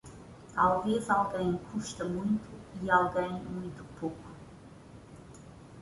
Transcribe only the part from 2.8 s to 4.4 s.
e alguém muito pouco.